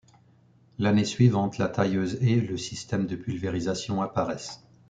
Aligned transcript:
L'année 0.79 1.05
suivante, 1.05 1.59
la 1.59 1.67
tailleuse 1.69 2.17
et 2.23 2.41
le 2.41 2.57
système 2.57 3.05
de 3.05 3.15
pulvérisation 3.15 4.01
apparaissent. 4.01 4.63